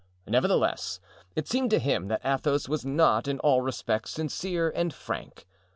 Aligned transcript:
Nevertheless, 0.25 0.99
it 1.35 1.47
seemed 1.47 1.69
to 1.69 1.77
him 1.77 2.07
that 2.07 2.25
Athos 2.25 2.67
was 2.67 2.83
not 2.83 3.27
in 3.27 3.37
all 3.41 3.61
respects 3.61 4.09
sincere 4.09 4.71
and 4.75 4.91
frank. 4.91 5.45